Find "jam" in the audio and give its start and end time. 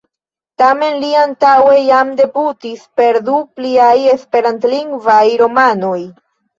1.89-2.15